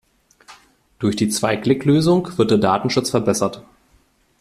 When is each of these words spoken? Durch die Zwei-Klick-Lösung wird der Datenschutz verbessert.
Durch 0.97 1.15
die 1.15 1.29
Zwei-Klick-Lösung 1.29 2.35
wird 2.39 2.49
der 2.49 2.57
Datenschutz 2.57 3.11
verbessert. 3.11 3.63